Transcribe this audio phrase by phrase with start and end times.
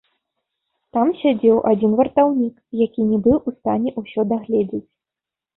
[0.97, 2.55] Там сядзеў адзін вартаўнік,
[2.85, 4.87] які не быў у стане ўсё дагледзець.